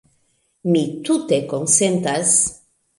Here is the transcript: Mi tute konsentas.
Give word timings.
Mi 0.71 0.81
tute 1.11 1.41
konsentas. 1.55 2.37